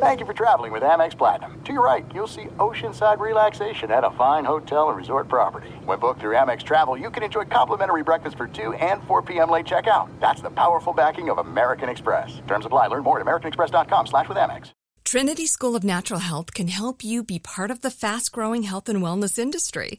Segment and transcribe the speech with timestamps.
[0.00, 1.60] Thank you for traveling with Amex Platinum.
[1.64, 5.70] To your right, you'll see oceanside relaxation at a fine hotel and resort property.
[5.86, 9.50] When booked through Amex Travel, you can enjoy complimentary breakfast for 2 and 4 p.m.
[9.50, 10.08] late checkout.
[10.20, 12.40] That's the powerful backing of American Express.
[12.46, 12.86] Terms apply.
[12.86, 14.70] Learn more at americanexpress.com slash with Amex.
[15.02, 19.02] Trinity School of Natural Health can help you be part of the fast-growing health and
[19.02, 19.98] wellness industry.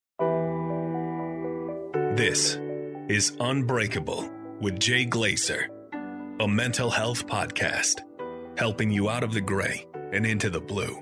[2.21, 2.59] This
[3.09, 5.69] is Unbreakable with Jay Glazer,
[6.39, 8.01] a mental health podcast
[8.59, 11.01] helping you out of the gray and into the blue.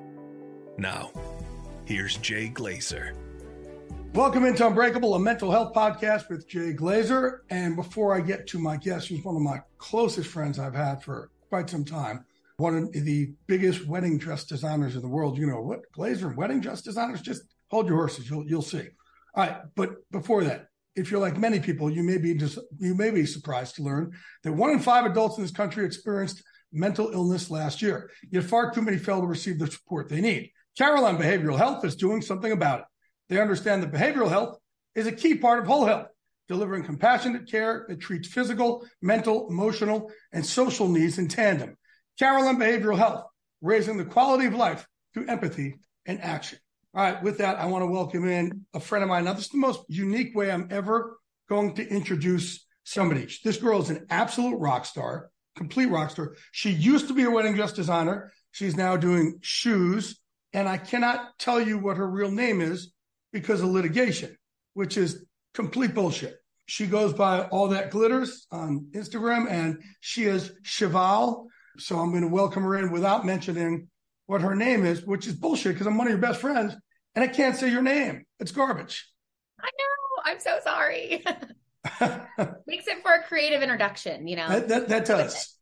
[0.78, 1.12] Now,
[1.84, 3.18] here's Jay Glazer.
[4.14, 7.40] Welcome into Unbreakable, a mental health podcast with Jay Glazer.
[7.50, 11.04] And before I get to my guest, who's one of my closest friends I've had
[11.04, 12.24] for quite some time,
[12.56, 15.38] one of the biggest wedding dress designers in the world.
[15.38, 15.82] You know what?
[15.92, 17.22] Glazer wedding dress designers?
[17.22, 18.30] Just hold your horses.
[18.30, 18.88] You'll you'll see.
[19.36, 20.69] All right, but before that,
[21.00, 24.12] if you're like many people, you may be just, you may be surprised to learn
[24.44, 28.12] that one in five adults in this country experienced mental illness last year.
[28.30, 30.52] Yet far too many fail to receive the support they need.
[30.78, 32.86] Carelon Behavioral Health is doing something about it.
[33.30, 34.58] They understand that behavioral health
[34.96, 36.08] is a key part of whole health,
[36.48, 41.78] delivering compassionate care that treats physical, mental, emotional, and social needs in tandem.
[42.18, 43.26] Carelon Behavioral Health,
[43.62, 46.60] raising the quality of life through empathy and action.
[46.96, 49.26] All right, with that, I want to welcome in a friend of mine.
[49.26, 53.28] Now, this is the most unique way I'm ever going to introduce somebody.
[53.44, 56.36] This girl is an absolute rock star, complete rock star.
[56.52, 58.32] She used to be a wedding dress designer.
[58.52, 60.20] She's now doing shoes.
[60.52, 62.92] And I cannot tell you what her real name is
[63.32, 64.36] because of litigation,
[64.74, 65.24] which is
[65.54, 66.38] complete bullshit.
[66.66, 71.46] She goes by all that glitters on Instagram and she is Cheval.
[71.78, 73.90] So I'm going to welcome her in without mentioning
[74.30, 76.76] what her name is, which is bullshit because I'm one of your best friends
[77.16, 78.26] and I can't say your name.
[78.40, 79.10] It's garbage.
[79.60, 80.32] I know.
[80.32, 81.24] I'm so sorry.
[82.68, 84.48] Makes it for a creative introduction, you know.
[84.48, 85.56] That that, that does.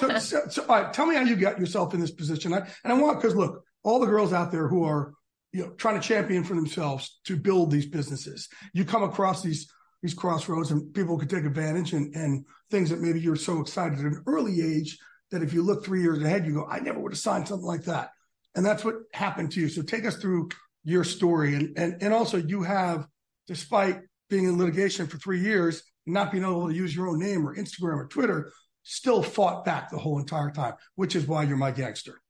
[0.00, 2.54] so, so, so, all right, tell me how you got yourself in this position.
[2.54, 5.12] I, and I want because look, all the girls out there who are
[5.52, 9.70] you know trying to champion for themselves to build these businesses, you come across these
[10.02, 13.98] these crossroads and people could take advantage and and things that maybe you're so excited
[13.98, 14.96] at an early age
[15.30, 17.66] that if you look three years ahead, you go, I never would have signed something
[17.66, 18.10] like that.
[18.54, 19.68] And that's what happened to you.
[19.68, 20.50] So take us through
[20.84, 21.54] your story.
[21.54, 23.06] And, and, and also you have,
[23.46, 24.00] despite
[24.30, 27.56] being in litigation for three years, not being able to use your own name or
[27.56, 31.70] Instagram or Twitter, still fought back the whole entire time, which is why you're my
[31.70, 32.20] gangster.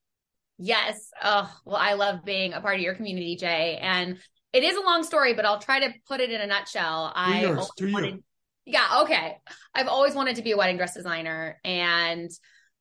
[0.56, 1.10] Yes.
[1.22, 3.78] Oh, well, I love being a part of your community, Jay.
[3.80, 4.18] And
[4.52, 7.12] it is a long story, but I'll try to put it in a nutshell.
[7.14, 8.22] I yours, wanted,
[8.64, 9.38] yeah, okay.
[9.74, 11.58] I've always wanted to be a wedding dress designer.
[11.64, 12.30] And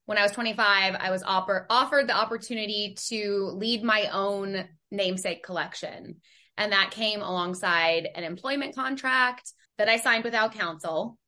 [0.06, 5.42] when I was 25, I was offer- offered the opportunity to lead my own namesake
[5.42, 6.16] collection.
[6.56, 11.18] And that came alongside an employment contract that I signed without counsel.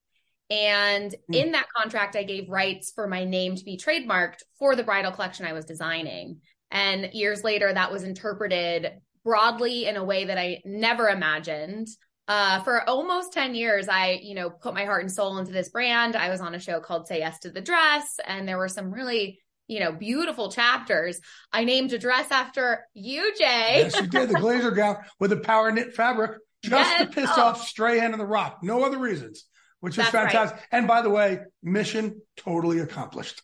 [0.51, 1.35] And mm.
[1.35, 5.13] in that contract, I gave rights for my name to be trademarked for the bridal
[5.13, 6.41] collection I was designing.
[6.71, 8.93] And years later, that was interpreted
[9.25, 11.89] broadly in a way that I never imagined
[12.29, 15.69] uh, for almost 10 years, I, you know, put my heart and soul into this
[15.69, 16.17] brand.
[16.17, 18.93] I was on a show called Say Yes to the Dress, and there were some
[18.93, 21.21] really, you know, beautiful chapters.
[21.53, 23.83] I named a dress after you, Jay.
[23.85, 24.29] Yes, you did.
[24.29, 27.01] The Glazer gown with the power knit fabric, just yes.
[27.01, 27.43] to piss oh.
[27.43, 28.59] off Strahan and The Rock.
[28.63, 29.45] No other reasons,
[29.81, 30.59] which is fantastic.
[30.59, 30.67] Right.
[30.73, 33.41] And by the way, mission totally accomplished.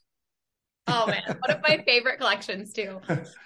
[0.87, 3.01] Oh man, one of my favorite collections too.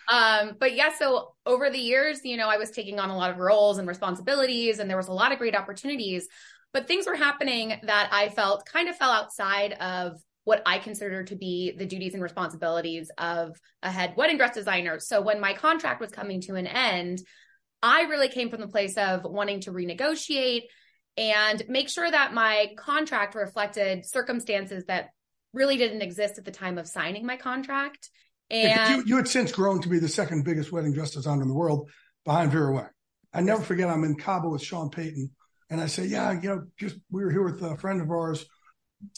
[0.09, 3.31] Um, but yeah, so over the years, you know, I was taking on a lot
[3.31, 6.29] of roles and responsibilities, and there was a lot of great opportunities.
[6.73, 11.25] But things were happening that I felt kind of fell outside of what I consider
[11.25, 15.01] to be the duties and responsibilities of a head wedding dress designer.
[15.01, 17.21] So when my contract was coming to an end,
[17.83, 20.63] I really came from the place of wanting to renegotiate
[21.17, 25.11] and make sure that my contract reflected circumstances that
[25.57, 28.11] really didn't exist at the time of signing my contract.
[28.51, 31.43] And yeah, you, you, had since grown to be the second biggest wedding dress designer
[31.43, 31.91] in the world
[32.25, 32.89] behind Vera Wang.
[33.33, 35.31] I never forget, I'm in Cabo with Sean Payton
[35.69, 38.47] And I say, yeah, you know, just we were here with a friend of ours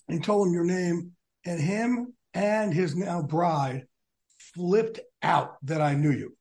[0.08, 1.12] and told him your name.
[1.44, 3.86] And him and his now bride
[4.54, 6.36] flipped out that I knew you.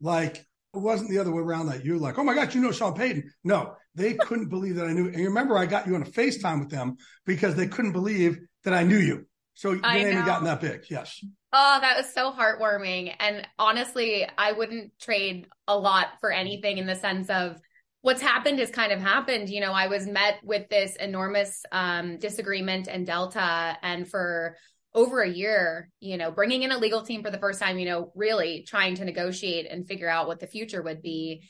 [0.00, 0.38] Like
[0.74, 2.94] it wasn't the other way around that you like, oh my God, you know Sean
[2.94, 3.30] Payton.
[3.44, 5.06] No, they couldn't believe that I knew.
[5.06, 8.38] And you remember I got you on a FaceTime with them because they couldn't believe
[8.64, 9.26] that I knew you.
[9.54, 10.84] So name had gotten that big.
[10.88, 11.24] Yes.
[11.52, 13.14] Oh, that was so heartwarming.
[13.20, 17.60] And honestly, I wouldn't trade a lot for anything in the sense of
[18.00, 19.50] what's happened has kind of happened.
[19.50, 24.56] You know, I was met with this enormous um, disagreement and Delta, and for
[24.94, 27.86] over a year, you know, bringing in a legal team for the first time, you
[27.86, 31.48] know, really trying to negotiate and figure out what the future would be.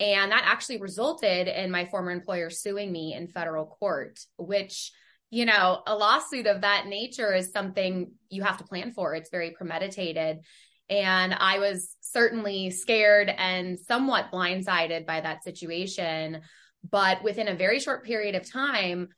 [0.00, 4.92] And that actually resulted in my former employer suing me in federal court, which,
[5.30, 9.14] you know, a lawsuit of that nature is something you have to plan for.
[9.14, 10.40] It's very premeditated.
[10.88, 16.42] And I was certainly scared and somewhat blindsided by that situation.
[16.88, 19.08] But within a very short period of time,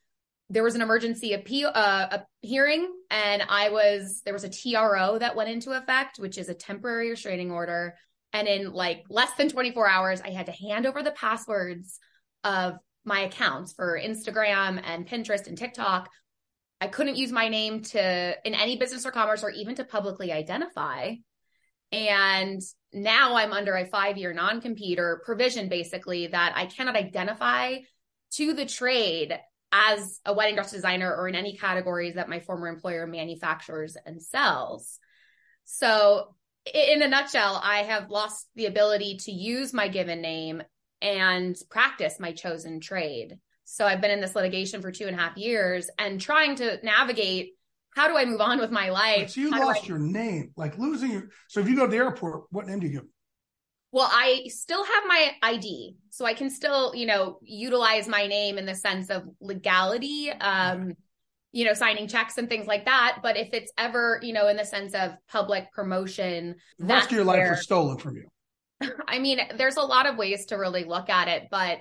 [0.48, 5.34] there was an emergency appeal uh, hearing and i was there was a tro that
[5.34, 7.96] went into effect which is a temporary restraining order
[8.32, 11.98] and in like less than 24 hours i had to hand over the passwords
[12.44, 12.74] of
[13.06, 16.08] my accounts for instagram and pinterest and tiktok
[16.80, 20.32] i couldn't use my name to in any business or commerce or even to publicly
[20.32, 21.14] identify
[21.92, 22.60] and
[22.92, 27.76] now i'm under a five year non-compete or provision basically that i cannot identify
[28.32, 29.38] to the trade
[29.72, 34.22] as a wedding dress designer or in any categories that my former employer manufactures and
[34.22, 34.98] sells.
[35.64, 36.34] So,
[36.72, 40.62] in a nutshell, I have lost the ability to use my given name
[41.02, 43.38] and practice my chosen trade.
[43.64, 46.78] So, I've been in this litigation for two and a half years and trying to
[46.82, 47.52] navigate
[47.94, 49.30] how do I move on with my life?
[49.30, 49.86] So, you how lost I...
[49.86, 51.28] your name, like losing your.
[51.48, 53.08] So, if you go to the airport, what name do you give?
[53.92, 58.58] Well, I still have my ID, so I can still, you know, utilize my name
[58.58, 60.92] in the sense of legality, um,
[61.52, 63.20] you know, signing checks and things like that.
[63.22, 67.16] But if it's ever, you know, in the sense of public promotion, the rest of
[67.16, 68.26] your life was stolen from you.
[69.08, 71.78] I mean, there's a lot of ways to really look at it, but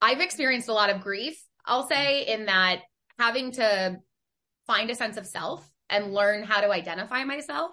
[0.00, 2.80] I've experienced a lot of grief, I'll say, in that
[3.18, 3.98] having to
[4.66, 7.72] find a sense of self and learn how to identify myself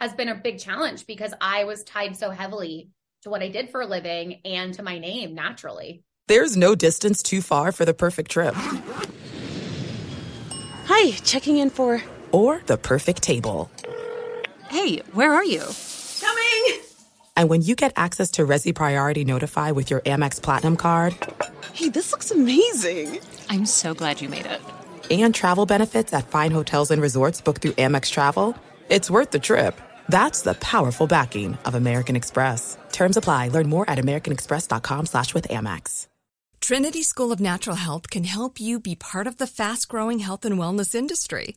[0.00, 2.90] has been a big challenge because I was tied so heavily
[3.22, 6.02] to what I did for a living and to my name naturally.
[6.26, 8.54] There's no distance too far for the perfect trip.
[10.86, 12.02] Hi, checking in for.
[12.32, 13.70] Or the perfect table.
[14.68, 15.64] Hey, where are you?
[17.34, 17.42] Coming!
[17.42, 21.16] And when you get access to Resy Priority Notify with your Amex Platinum card.
[21.72, 23.20] Hey, this looks amazing!
[23.48, 24.60] I'm so glad you made it.
[25.10, 28.56] And travel benefits at fine hotels and resorts booked through Amex Travel.
[28.88, 29.80] It's worth the trip.
[30.08, 32.76] That's the powerful backing of American Express.
[32.92, 33.48] Terms apply.
[33.48, 36.06] Learn more at americanexpress.com slash with Amex.
[36.60, 40.56] Trinity School of Natural Health can help you be part of the fast-growing health and
[40.56, 41.56] wellness industry.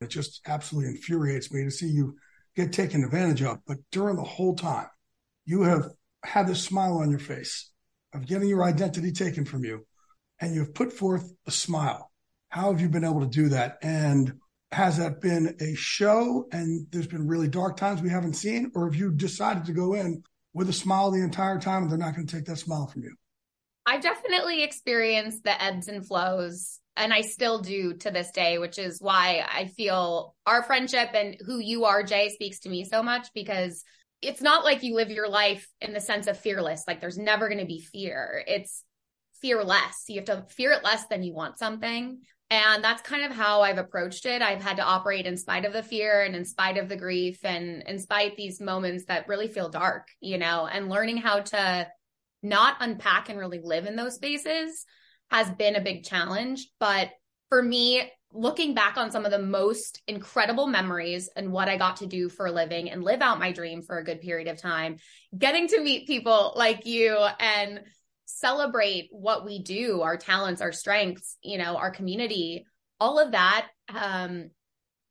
[0.00, 2.16] It just absolutely infuriates me to see you
[2.54, 3.58] get taken advantage of.
[3.66, 4.86] But during the whole time,
[5.44, 5.90] you have
[6.24, 7.70] had this smile on your face
[8.14, 9.86] of getting your identity taken from you,
[10.40, 12.10] and you've put forth a smile.
[12.48, 13.78] How have you been able to do that?
[13.82, 14.34] And
[14.72, 18.70] has that been a show and there's been really dark times we haven't seen?
[18.74, 21.98] Or have you decided to go in with a smile the entire time and they're
[21.98, 23.14] not going to take that smile from you?
[23.86, 28.78] I've definitely experienced the ebbs and flows and I still do to this day, which
[28.78, 33.02] is why I feel our friendship and who you are, Jay, speaks to me so
[33.02, 33.84] much because
[34.20, 36.84] it's not like you live your life in the sense of fearless.
[36.88, 38.42] Like there's never going to be fear.
[38.46, 38.82] It's
[39.40, 40.04] fearless.
[40.08, 42.20] You have to fear it less than you want something.
[42.50, 44.42] And that's kind of how I've approached it.
[44.42, 47.44] I've had to operate in spite of the fear and in spite of the grief
[47.44, 51.86] and in spite these moments that really feel dark, you know, and learning how to
[52.42, 54.84] not unpack and really live in those spaces
[55.30, 56.68] has been a big challenge.
[56.80, 57.10] But
[57.48, 61.96] for me, looking back on some of the most incredible memories and what I got
[61.96, 64.60] to do for a living and live out my dream for a good period of
[64.60, 64.96] time,
[65.36, 67.80] getting to meet people like you and
[68.26, 72.66] celebrate what we do, our talents, our strengths, you know, our community,
[73.00, 74.50] all of that um,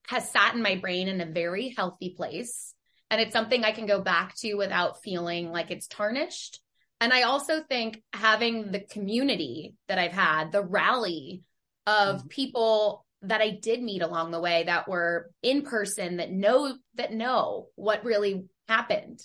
[0.07, 2.73] has sat in my brain in a very healthy place.
[3.09, 6.59] And it's something I can go back to without feeling like it's tarnished.
[6.99, 11.43] And I also think having the community that I've had, the rally
[11.85, 12.27] of mm-hmm.
[12.27, 17.13] people that I did meet along the way that were in person that know that
[17.13, 19.19] know what really happened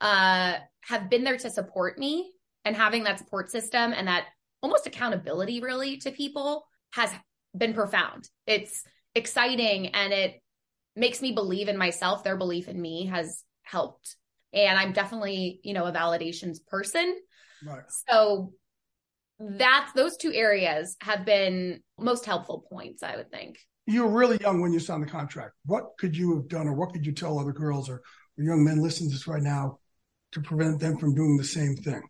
[0.00, 2.30] uh have been there to support me
[2.64, 4.26] and having that support system and that
[4.62, 7.10] almost accountability really to people has
[7.56, 8.28] been profound.
[8.46, 10.40] It's exciting and it
[10.94, 12.24] makes me believe in myself.
[12.24, 14.16] Their belief in me has helped.
[14.52, 17.16] And I'm definitely, you know, a validations person.
[17.64, 17.82] Right.
[18.08, 18.52] So
[19.38, 23.58] that's those two areas have been most helpful points, I would think.
[23.86, 25.54] You were really young when you signed the contract.
[25.66, 28.02] What could you have done, or what could you tell other girls or,
[28.38, 29.78] or young men listening to this right now
[30.32, 32.02] to prevent them from doing the same thing?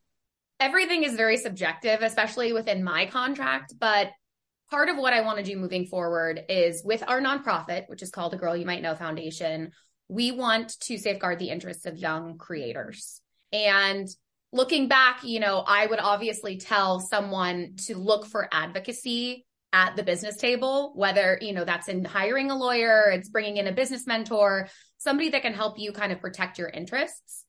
[0.60, 3.74] Everything is very subjective, especially within my contract.
[3.80, 4.10] But
[4.70, 8.10] part of what I want to do moving forward is with our nonprofit, which is
[8.10, 9.72] called the Girl You Might Know Foundation,
[10.08, 13.20] we want to safeguard the interests of young creators.
[13.52, 14.08] And
[14.52, 20.02] looking back, you know, I would obviously tell someone to look for advocacy at the
[20.02, 24.06] business table, whether, you know, that's in hiring a lawyer, it's bringing in a business
[24.06, 24.68] mentor,
[24.98, 27.44] somebody that can help you kind of protect your interests.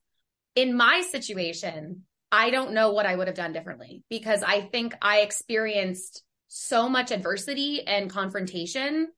[0.54, 4.94] In my situation, I don't know what I would have done differently because I think
[5.02, 9.08] I experienced so much adversity and confrontation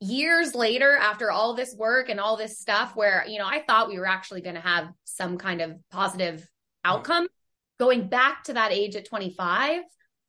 [0.00, 3.88] years later after all this work and all this stuff where you know I thought
[3.88, 6.46] we were actually going to have some kind of positive
[6.84, 7.28] outcome.
[7.78, 9.80] Going back to that age at 25,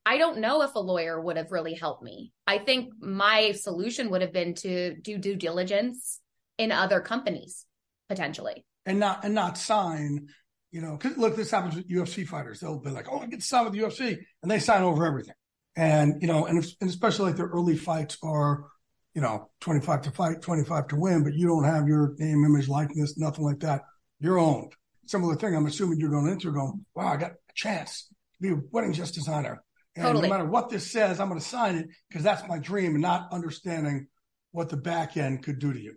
[0.06, 2.32] I don't know if a lawyer would have really helped me.
[2.48, 6.20] I think my solution would have been to do due diligence
[6.58, 7.66] in other companies
[8.10, 8.66] potentially.
[8.86, 10.28] And not and not sign,
[10.72, 12.60] you know, because look, this happens with UFC fighters.
[12.60, 15.06] They'll be like, "Oh, I get to sign with the UFC," and they sign over
[15.06, 15.36] everything.
[15.76, 18.66] And you know, and, if, and especially like their early fights are,
[19.14, 22.16] you know, twenty five to fight, twenty five to win, but you don't have your
[22.18, 23.82] name, image, likeness, nothing like that.
[24.20, 24.74] You're owned
[25.12, 25.56] similar thing.
[25.56, 28.94] I'm assuming you're going into going, wow, I got a chance to be a wedding
[28.94, 29.62] dress designer.
[29.96, 30.30] And totally.
[30.30, 33.02] no matter what this says, I'm going to sign it because that's my dream and
[33.02, 34.08] not understanding
[34.52, 35.96] what the back end could do to you.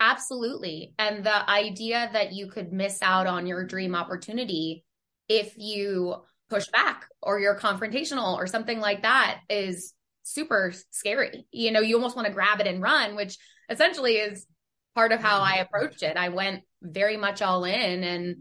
[0.00, 0.94] Absolutely.
[0.98, 4.84] And the idea that you could miss out on your dream opportunity
[5.28, 6.16] if you
[6.48, 9.92] push back or you're confrontational or something like that is
[10.26, 11.46] super scary.
[11.52, 13.38] You know, you almost want to grab it and run, which
[13.70, 14.46] essentially is
[14.94, 16.16] part of how I approached it.
[16.16, 18.36] I went very much all in and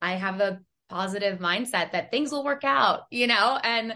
[0.00, 3.58] I have a positive mindset that things will work out, you know?
[3.62, 3.94] And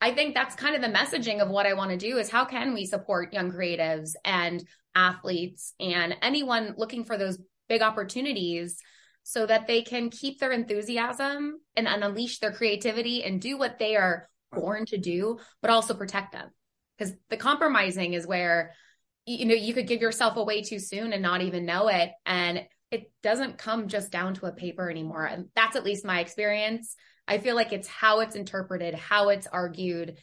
[0.00, 2.44] I think that's kind of the messaging of what I want to do is how
[2.44, 4.62] can we support young creatives and
[4.94, 8.78] athletes and anyone looking for those big opportunities
[9.22, 13.96] so that they can keep their enthusiasm and, unleash their creativity and do what they
[13.96, 16.48] are born to do, but also protect them.
[16.96, 18.72] Because the compromising is where
[19.26, 22.64] you know you could give yourself away too soon and not even know it and
[22.90, 25.24] it doesn't come just down to a paper anymore.
[25.24, 26.94] And that's at least my experience.
[27.26, 30.18] I feel like it's how it's interpreted, how it's argued.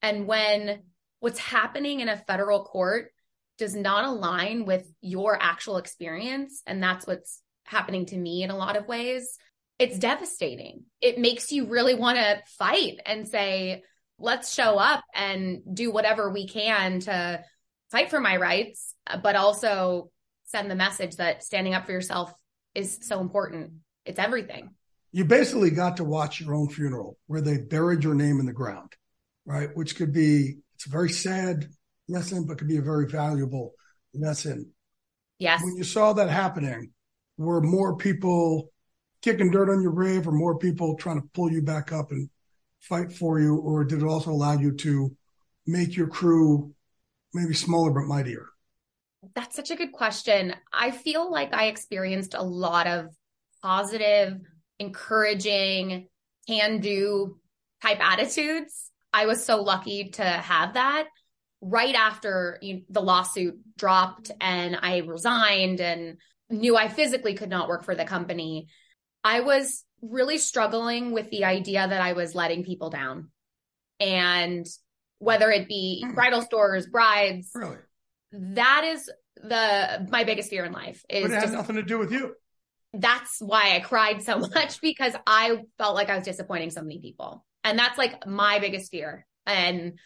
[0.00, 0.82] And when
[1.20, 3.10] what's happening in a federal court
[3.58, 8.56] does not align with your actual experience, and that's what's happening to me in a
[8.56, 9.38] lot of ways,
[9.78, 10.84] it's devastating.
[11.00, 13.82] It makes you really want to fight and say,
[14.18, 17.42] let's show up and do whatever we can to
[17.90, 20.10] fight for my rights, but also
[20.44, 22.32] send the message that standing up for yourself
[22.74, 23.72] is so important.
[24.04, 24.70] It's everything.
[25.12, 28.52] You basically got to watch your own funeral where they buried your name in the
[28.52, 28.92] ground,
[29.46, 29.68] right?
[29.74, 31.66] Which could be, it's a very sad
[32.08, 33.74] lesson, but could be a very valuable
[34.12, 34.72] lesson.
[35.38, 35.62] Yes.
[35.62, 36.90] When you saw that happening,
[37.36, 38.70] were more people
[39.22, 42.28] kicking dirt on your grave or more people trying to pull you back up and
[42.88, 43.56] fight for you?
[43.56, 45.16] Or did it also allow you to
[45.66, 46.74] make your crew
[47.32, 48.46] maybe smaller but mightier?
[49.34, 50.54] That's such a good question.
[50.72, 53.06] I feel like I experienced a lot of
[53.62, 54.38] positive,
[54.78, 56.08] encouraging,
[56.46, 57.38] can do
[57.82, 58.90] type attitudes.
[59.12, 61.06] I was so lucky to have that
[61.64, 66.18] right after you know, the lawsuit dropped and I resigned and
[66.50, 68.68] knew I physically could not work for the company.
[69.22, 73.30] I was really struggling with the idea that I was letting people down.
[74.00, 74.66] And
[75.18, 76.14] whether it be hmm.
[76.14, 77.76] bridal stores, brides, really?
[78.34, 81.82] that is the my biggest fear in life is but it has just, nothing to
[81.82, 82.34] do with you
[82.94, 86.98] that's why i cried so much because i felt like i was disappointing so many
[87.00, 89.98] people and that's like my biggest fear and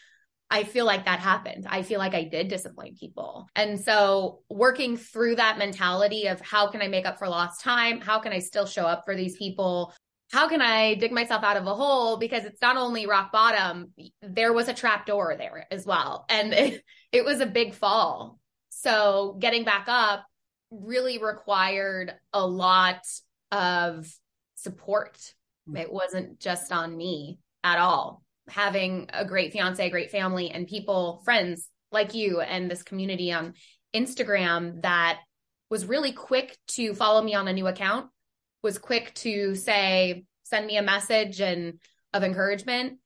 [0.51, 1.67] I feel like that happened.
[1.69, 3.49] I feel like I did disappoint people.
[3.55, 8.01] And so working through that mentality of how can I make up for lost time?
[8.01, 9.93] How can I still show up for these people?
[10.33, 12.17] How can I dig myself out of a hole?
[12.17, 16.25] Because it's not only rock bottom, there was a trap door there as well.
[16.31, 18.39] And it, it was a big fall.
[18.71, 20.25] So getting back up
[20.71, 23.07] really required a lot
[23.53, 24.11] of
[24.55, 25.19] support.
[25.67, 25.77] Hmm.
[25.77, 30.67] It wasn't just on me at all having a great fiance, a great family, and
[30.67, 33.55] people, friends like you and this community on
[33.95, 35.21] Instagram that
[35.71, 38.07] was really quick to follow me on a new account,
[38.63, 41.81] was quick to say, send me a message and
[42.13, 42.99] of encouragement.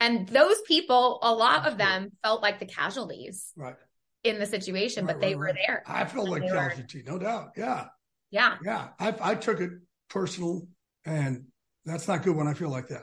[0.00, 3.76] And those people, a lot of them felt like the casualties right.
[4.24, 5.82] in the situation, right, but they right, were there.
[5.86, 7.12] I felt like casualty, were...
[7.12, 7.50] no doubt.
[7.56, 7.86] Yeah.
[8.30, 8.56] Yeah.
[8.62, 8.88] Yeah.
[8.98, 9.70] I, I took it
[10.08, 10.68] personal
[11.04, 11.46] and
[11.84, 13.02] that's not good when I feel like that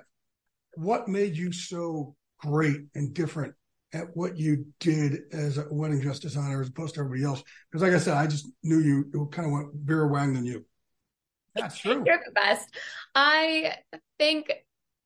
[0.77, 3.53] what made you so great and different
[3.93, 7.43] at what you did as a wedding dress designer as opposed to everybody else?
[7.71, 10.45] Because, like I said, I just knew you it kind of went Vera Wang than
[10.45, 10.65] you.
[11.55, 12.03] That's true.
[12.05, 12.69] You're the best.
[13.15, 13.73] I
[14.19, 14.51] think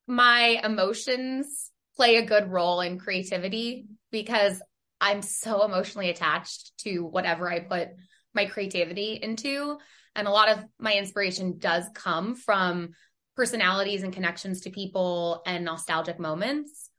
[0.06, 4.60] my emotions play a good role in creativity because
[5.00, 7.88] I'm so emotionally attached to whatever I put
[8.34, 9.78] my creativity into.
[10.14, 12.90] And a lot of my inspiration does come from
[13.36, 16.90] personalities and connections to people and nostalgic moments.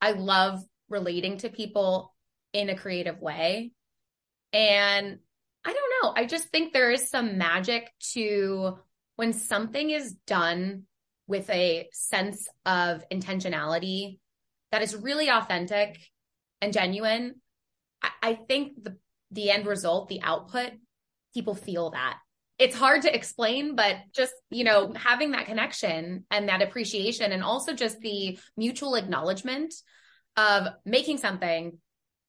[0.00, 2.14] I love relating to people
[2.52, 3.72] in a creative way.
[4.52, 5.18] And
[5.64, 8.78] I don't know, I just think there is some magic to
[9.16, 10.84] when something is done
[11.26, 14.18] with a sense of intentionality
[14.72, 15.98] that is really authentic
[16.60, 17.36] and genuine.
[18.02, 18.96] I, I think the
[19.30, 20.72] the end result, the output,
[21.32, 22.18] people feel that
[22.62, 27.42] it's hard to explain, but just, you know, having that connection and that appreciation and
[27.42, 29.74] also just the mutual acknowledgement
[30.36, 31.76] of making something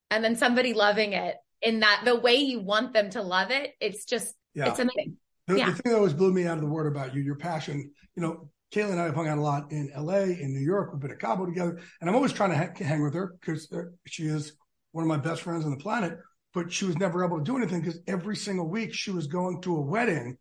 [0.10, 3.74] and then somebody loving it in that the way you want them to love it.
[3.80, 4.70] It's just, yeah.
[4.70, 5.18] it's amazing.
[5.46, 5.70] The, yeah.
[5.70, 8.24] the thing that always blew me out of the word about you, your passion, you
[8.24, 10.92] know, Kayla and I have hung out a lot in LA, in New York.
[10.92, 11.80] We've been at Cabo together.
[12.02, 14.54] And I'm always trying to ha- hang with her because uh, she is
[14.94, 16.18] one of my best friends on the planet
[16.54, 19.62] but she was never able to do anything because every single week she was going
[19.62, 20.38] to a wedding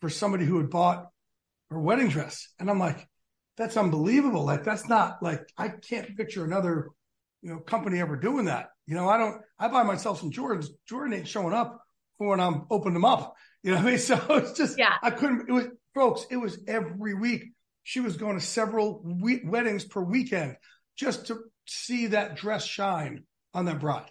[0.00, 1.06] for somebody who had bought
[1.70, 2.48] her wedding dress.
[2.58, 3.08] And I'm like,
[3.56, 4.44] that's unbelievable.
[4.44, 6.90] Like, that's not like, I can't picture another,
[7.42, 8.68] you know, company ever doing that.
[8.86, 10.68] You know, I don't, I buy myself some Jordans.
[10.88, 11.80] Jordan ain't showing up
[12.18, 13.34] for when I'm opening them up.
[13.62, 13.98] You know what I mean?
[13.98, 17.44] So it's just, yeah, I couldn't, it was, folks, it was every week.
[17.84, 20.56] She was going to several we- weddings per weekend
[20.96, 24.10] just to see that dress shine on that bride.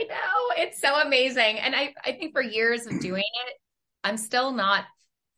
[0.00, 0.64] I know.
[0.64, 1.58] It's so amazing.
[1.58, 3.54] And I, I think for years of doing it,
[4.02, 4.84] I'm still not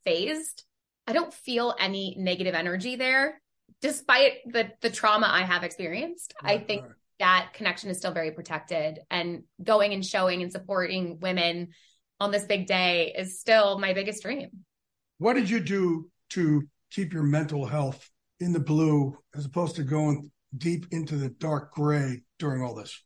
[0.05, 0.65] phased.
[1.07, 3.41] I don't feel any negative energy there,
[3.81, 6.35] despite the the trauma I have experienced.
[6.43, 6.93] Right, I think right.
[7.19, 9.01] that connection is still very protected.
[9.11, 11.69] And going and showing and supporting women
[12.21, 14.51] on this big day is still my biggest dream.
[15.19, 19.83] What did you do to keep your mental health in the blue as opposed to
[19.83, 23.03] going deep into the dark gray during all this?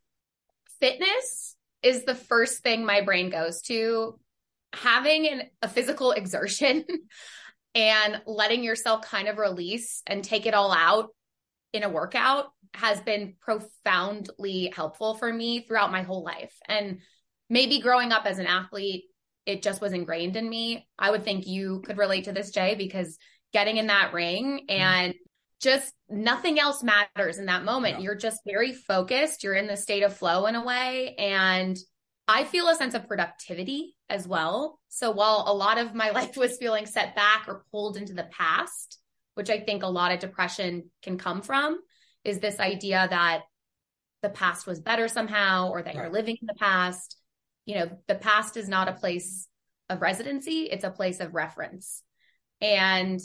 [0.80, 4.18] Fitness is the first thing my brain goes to.
[4.72, 6.84] Having an, a physical exertion
[7.74, 11.10] and letting yourself kind of release and take it all out
[11.72, 16.54] in a workout has been profoundly helpful for me throughout my whole life.
[16.68, 17.00] And
[17.48, 19.04] maybe growing up as an athlete,
[19.46, 20.86] it just was ingrained in me.
[20.98, 23.16] I would think you could relate to this, Jay, because
[23.52, 24.80] getting in that ring mm-hmm.
[24.80, 25.14] and
[25.66, 27.96] just nothing else matters in that moment.
[27.96, 28.05] Yeah.
[28.05, 29.42] You're just very focused.
[29.42, 31.16] You're in the state of flow in a way.
[31.18, 31.76] And
[32.29, 34.79] I feel a sense of productivity as well.
[34.88, 38.29] So while a lot of my life was feeling set back or pulled into the
[38.31, 38.98] past,
[39.35, 41.81] which I think a lot of depression can come from,
[42.22, 43.42] is this idea that
[44.22, 46.05] the past was better somehow or that right.
[46.05, 47.16] you're living in the past.
[47.64, 49.48] You know, the past is not a place
[49.90, 52.02] of residency, it's a place of reference.
[52.61, 53.20] And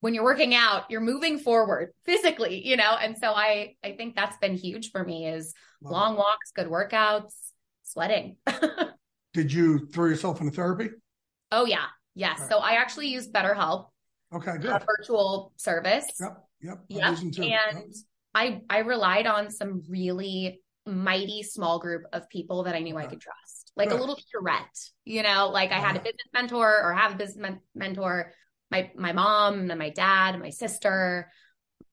[0.00, 2.96] when you're working out, you're moving forward physically, you know?
[3.00, 5.92] And so I I think that's been huge for me is wow.
[5.92, 7.34] long walks, good workouts,
[7.84, 8.36] sweating.
[9.32, 10.90] Did you throw yourself into therapy?
[11.52, 11.86] Oh yeah.
[12.14, 12.40] Yes.
[12.40, 12.48] Right.
[12.48, 13.86] So I actually use BetterHelp.
[14.34, 14.70] Okay, good.
[14.70, 16.06] A virtual service.
[16.20, 16.44] Yep.
[16.62, 16.84] Yep.
[16.88, 17.18] Yep.
[17.18, 17.82] And yep.
[18.34, 23.04] I I relied on some really mighty small group of people that I knew okay.
[23.04, 23.72] I could trust.
[23.76, 27.16] Like a little charrette, you know, like I had a business mentor or have a
[27.16, 28.32] business men- mentor,
[28.70, 31.30] my my mom and my dad, my sister,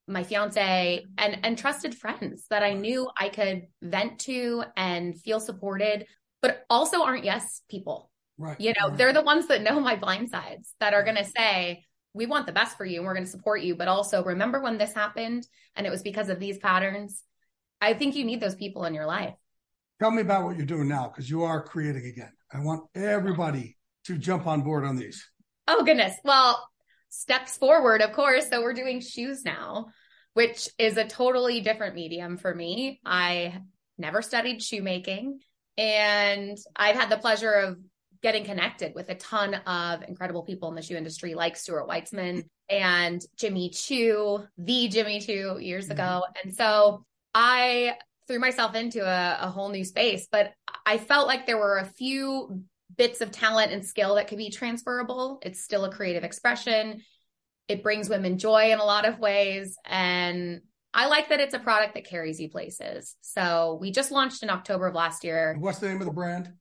[0.06, 5.40] my fiance and and trusted friends that I knew I could vent to and feel
[5.40, 6.06] supported,
[6.40, 8.10] but also aren't yes people.
[8.38, 8.60] Right.
[8.60, 8.96] You know, right.
[8.96, 12.46] they're the ones that know my blind sides that are going to say, we want
[12.46, 14.94] the best for you and we're going to support you, but also remember when this
[14.94, 17.24] happened and it was because of these patterns.
[17.80, 19.34] I think you need those people in your life.
[20.00, 22.32] Tell me about what you're doing now because you are creating again.
[22.52, 25.28] I want everybody to jump on board on these.
[25.70, 26.14] Oh, goodness.
[26.24, 26.66] Well,
[27.10, 28.48] steps forward, of course.
[28.48, 29.88] So we're doing shoes now,
[30.32, 33.00] which is a totally different medium for me.
[33.04, 33.60] I
[33.98, 35.40] never studied shoemaking
[35.76, 37.78] and I've had the pleasure of
[38.22, 42.44] getting connected with a ton of incredible people in the shoe industry like Stuart Weitzman
[42.68, 45.92] and Jimmy Choo, the Jimmy Choo years mm-hmm.
[45.92, 46.24] ago.
[46.42, 47.04] And so
[47.34, 47.94] I
[48.26, 50.52] threw myself into a, a whole new space, but
[50.86, 52.64] I felt like there were a few
[52.96, 55.38] bits of talent and skill that could be transferable.
[55.42, 57.02] It's still a creative expression.
[57.68, 59.76] It brings women joy in a lot of ways.
[59.84, 60.62] And
[60.94, 63.14] I like that it's a product that carries you places.
[63.20, 65.54] So we just launched in October of last year.
[65.58, 66.52] What's the name of the brand?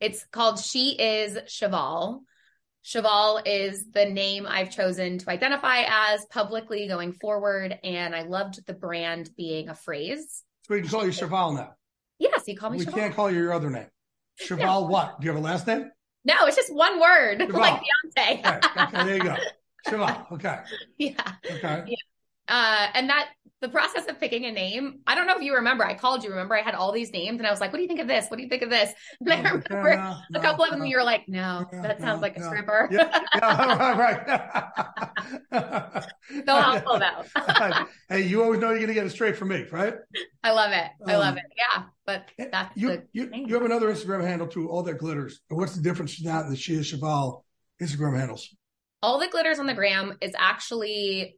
[0.00, 2.22] It's called She Is Cheval.
[2.82, 7.78] Cheval is the name I've chosen to identify as publicly going forward.
[7.82, 10.42] And I loved the brand being a phrase.
[10.66, 11.74] So we can call you Cheval now.
[12.18, 12.98] Yes, you call me We Cheval.
[13.00, 13.86] can't call you your other name.
[14.36, 14.86] Cheval no.
[14.86, 15.20] what?
[15.20, 15.90] Do you have a last name?
[16.24, 17.60] No, it's just one word, Cheval.
[17.60, 18.38] like Beyonce.
[18.40, 18.82] okay.
[18.82, 19.36] okay, there you go.
[19.88, 20.26] Cheval.
[20.32, 20.58] Okay.
[20.98, 21.32] Yeah.
[21.50, 21.84] Okay.
[21.86, 21.96] Yeah.
[22.48, 23.28] Uh, and that
[23.62, 26.30] the process of picking a name, I don't know if you remember, I called you.
[26.30, 28.06] Remember, I had all these names and I was like, what do you think of
[28.06, 28.26] this?
[28.28, 28.92] What do you think of this?
[29.20, 32.22] And I remember no, no, a couple of them, you were like, no, that sounds
[32.22, 32.88] like a stripper.
[32.90, 33.98] Yeah, yeah,
[35.52, 36.04] right.
[36.46, 37.24] so helpful though.
[38.08, 39.94] hey, you always know you're going to get it straight from me, right?
[40.44, 40.90] I love it.
[41.06, 41.44] I um, love it.
[41.56, 41.84] Yeah.
[42.04, 45.40] But that's you, you, you have another Instagram handle too, All That Glitters.
[45.48, 47.44] What's the difference between that and the She is Cheval
[47.82, 48.54] Instagram handles?
[49.02, 51.36] All That Glitters on the gram is actually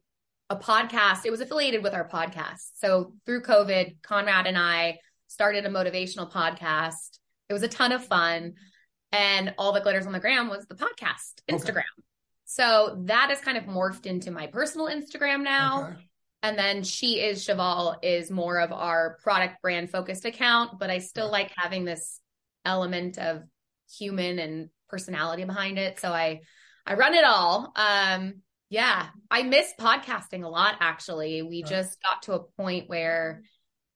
[0.51, 1.25] a podcast.
[1.25, 2.71] It was affiliated with our podcast.
[2.77, 7.19] So through COVID, Conrad and I started a motivational podcast.
[7.49, 8.55] It was a ton of fun.
[9.13, 11.79] And all the glitters on the gram was the podcast, Instagram.
[11.79, 12.05] Okay.
[12.45, 15.89] So that has kind of morphed into my personal Instagram now.
[15.89, 16.09] Okay.
[16.43, 20.99] And then she is Cheval is more of our product brand focused account, but I
[20.99, 22.21] still like having this
[22.65, 23.43] element of
[23.91, 25.99] human and personality behind it.
[25.99, 26.41] So I
[26.87, 27.73] I run it all.
[27.75, 31.43] Um yeah, I miss podcasting a lot, actually.
[31.43, 31.71] We right.
[31.71, 33.43] just got to a point where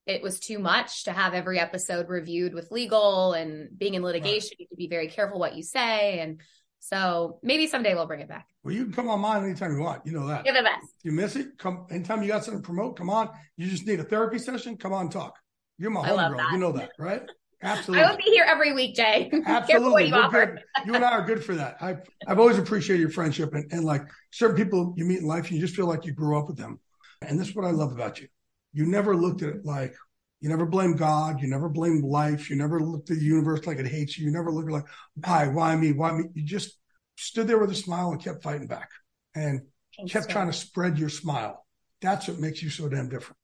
[0.07, 4.51] it was too much to have every episode reviewed with legal and being in litigation.
[4.53, 4.61] Right.
[4.61, 6.21] You have to be very careful what you say.
[6.21, 6.41] And
[6.81, 8.49] so maybe someday we'll bring it back.
[8.65, 10.05] Well, you can come on mine anytime you want.
[10.07, 10.45] You know that.
[10.45, 10.93] You're the best.
[11.05, 11.59] You miss it?
[11.59, 13.31] Come anytime you got something to promote, come on.
[13.57, 15.35] You just need a therapy session, come on, talk.
[15.79, 16.53] You're my homegirl.
[16.53, 17.23] You know that, right?
[17.63, 18.05] Absolutely.
[18.05, 19.31] I will be here every week, Jay.
[19.47, 20.07] Absolutely.
[20.09, 20.15] You,
[20.87, 21.77] you, and I are good for that.
[21.81, 21.97] I,
[22.27, 25.61] I've always appreciated your friendship and, and like certain people you meet in life, you
[25.61, 26.81] just feel like you grew up with them.
[27.21, 28.29] And this is what I love about you.
[28.73, 29.95] You never looked at it like,
[30.41, 31.41] you never blame God.
[31.41, 32.51] You never blame life.
[32.51, 34.27] You never looked at the universe like it hates you.
[34.27, 36.25] You never looked like, why, why me, why me?
[36.35, 36.77] You just
[37.17, 38.89] stood there with a smile and kept fighting back
[39.37, 39.61] and
[39.97, 41.65] Thanks, kept trying to spread your smile.
[42.01, 43.37] That's what makes you so damn different.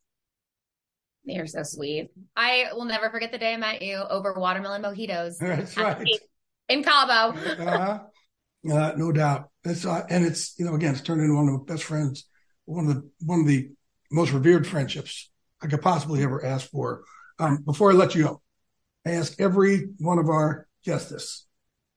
[1.29, 2.11] You're so sweet.
[2.35, 5.37] I will never forget the day I met you over watermelon mojitos.
[5.41, 6.07] That's right.
[6.69, 7.38] In Cabo.
[7.38, 8.01] uh-huh.
[8.73, 9.51] uh, no doubt.
[9.62, 12.25] That's uh, and it's you know again it's turned into one of my best friends,
[12.64, 13.71] one of the one of the
[14.11, 15.31] most revered friendships
[15.62, 17.03] I could possibly ever ask for.
[17.38, 18.43] Um, before I let you go,
[19.07, 21.47] I ask every one of our guests this: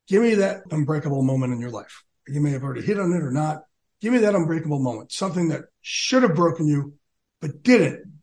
[0.08, 2.04] Give me that unbreakable moment in your life.
[2.28, 3.64] You may have already hit on it or not.
[4.02, 6.96] Give me that unbreakable moment, something that should have broken you,
[7.40, 8.21] but didn't.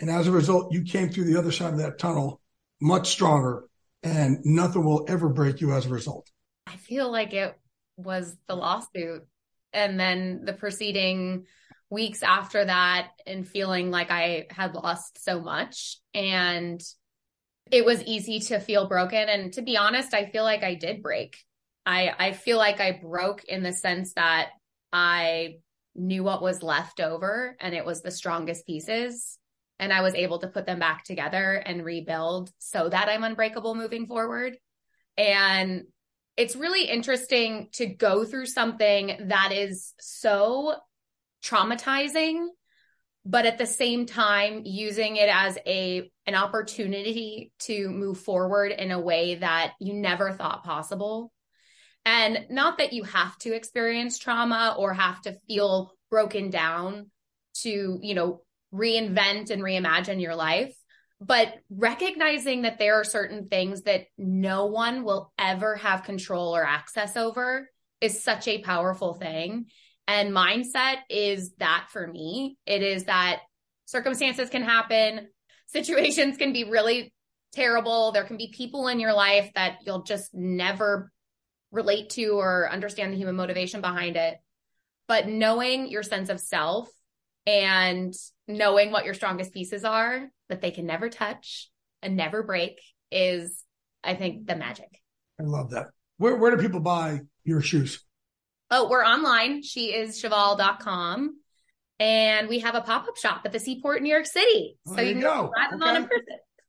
[0.00, 2.40] And as a result, you came through the other side of that tunnel
[2.80, 3.64] much stronger
[4.02, 6.30] and nothing will ever break you as a result.
[6.66, 7.54] I feel like it
[7.96, 9.26] was the lawsuit
[9.72, 11.46] and then the preceding
[11.90, 16.80] weeks after that and feeling like I had lost so much and
[17.70, 21.02] it was easy to feel broken and to be honest I feel like I did
[21.02, 21.36] break.
[21.84, 24.50] I I feel like I broke in the sense that
[24.92, 25.56] I
[25.94, 29.37] knew what was left over and it was the strongest pieces
[29.78, 33.74] and I was able to put them back together and rebuild so that I'm unbreakable
[33.74, 34.56] moving forward.
[35.16, 35.84] And
[36.36, 40.74] it's really interesting to go through something that is so
[41.42, 42.46] traumatizing
[43.24, 48.90] but at the same time using it as a an opportunity to move forward in
[48.90, 51.30] a way that you never thought possible
[52.04, 57.10] and not that you have to experience trauma or have to feel broken down
[57.54, 58.40] to you know
[58.72, 60.74] reinvent and reimagine your life
[61.20, 66.64] but recognizing that there are certain things that no one will ever have control or
[66.64, 67.68] access over
[68.00, 69.66] is such a powerful thing.
[70.06, 72.56] And mindset is that for me.
[72.66, 73.40] It is that
[73.86, 75.28] circumstances can happen,
[75.66, 77.12] situations can be really
[77.52, 78.12] terrible.
[78.12, 81.10] There can be people in your life that you'll just never
[81.72, 84.36] relate to or understand the human motivation behind it.
[85.08, 86.88] But knowing your sense of self
[87.48, 88.14] and
[88.46, 91.70] knowing what your strongest pieces are that they can never touch
[92.02, 92.78] and never break
[93.10, 93.64] is
[94.04, 94.90] i think the magic.
[95.40, 95.86] I love that.
[96.18, 98.04] Where, where do people buy your shoes?
[98.70, 99.62] Oh we're online.
[99.62, 101.38] She is cheval.com
[101.98, 104.76] and we have a pop-up shop at the seaport in new york city.
[104.84, 105.52] Well, so you, you can go.
[105.74, 105.88] okay.
[105.88, 106.24] on in person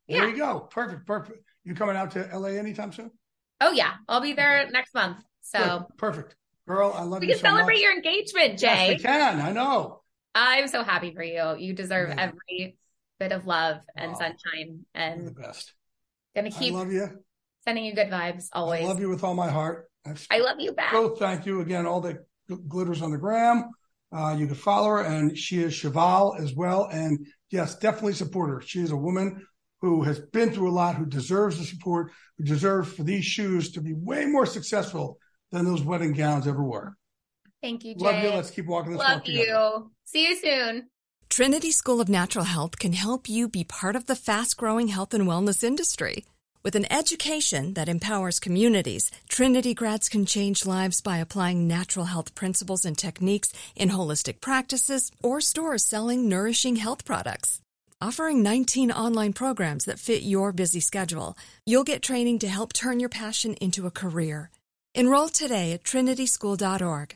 [0.07, 0.27] there yeah.
[0.27, 0.61] you go.
[0.61, 1.39] Perfect perfect.
[1.65, 3.11] You coming out to la anytime soon?
[3.59, 3.95] Oh yeah.
[4.07, 4.71] I'll be there okay.
[4.71, 5.17] next month.
[5.41, 5.97] So Good.
[5.97, 6.35] perfect.
[6.67, 7.27] Girl i love you.
[7.27, 7.81] we you can so celebrate much.
[7.81, 9.41] your engagement jay yes, we can.
[9.41, 9.98] I know
[10.39, 11.55] I'm so happy for you.
[11.57, 12.29] You deserve yeah.
[12.31, 12.77] every
[13.19, 15.73] bit of love and sunshine and You're the best.
[16.35, 17.07] Gonna keep I love you.
[17.65, 18.85] Sending you good vibes always.
[18.85, 19.89] I love you with all my heart.
[20.31, 20.93] I love you back.
[20.93, 21.85] So thank you again.
[21.85, 22.23] All the
[22.67, 23.69] glitters on the gram.
[24.11, 26.85] Uh, you can follow her and she is Cheval as well.
[26.85, 28.61] And yes, definitely support her.
[28.61, 29.45] She is a woman
[29.81, 33.71] who has been through a lot, who deserves the support, who deserves for these shoes
[33.73, 35.19] to be way more successful
[35.51, 36.95] than those wedding gowns ever were.
[37.61, 38.05] Thank you, Jay.
[38.05, 38.29] Love you.
[38.29, 39.39] Let's keep walking this Love walk you.
[39.39, 39.83] together.
[40.05, 40.89] See you soon.
[41.29, 45.13] Trinity School of Natural Health can help you be part of the fast growing health
[45.13, 46.25] and wellness industry.
[46.63, 52.35] With an education that empowers communities, Trinity grads can change lives by applying natural health
[52.35, 57.61] principles and techniques in holistic practices or stores selling nourishing health products.
[58.01, 62.99] Offering 19 online programs that fit your busy schedule, you'll get training to help turn
[62.99, 64.49] your passion into a career.
[64.95, 67.15] Enroll today at trinityschool.org.